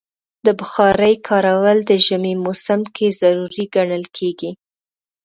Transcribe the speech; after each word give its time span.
د 0.45 0.47
بخارۍ 0.59 1.15
کارول 1.27 1.77
د 1.89 1.91
ژمي 2.05 2.33
موسم 2.45 2.81
کې 2.95 3.07
ضروری 3.19 3.65
ګڼل 3.75 4.05
کېږي. 4.17 4.51